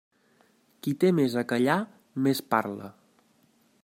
[0.85, 1.75] Qui té més a callar
[2.29, 2.89] més parla.